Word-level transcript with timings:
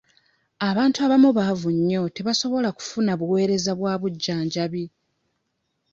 Abantu 0.69 0.97
abamu 1.05 1.29
baavu 1.37 1.69
nnyo 1.77 2.03
tebasobola 2.15 2.69
kufuna 2.77 3.11
buweereza 3.19 3.71
bwa 3.79 3.93
bujjanjabi. 4.01 4.85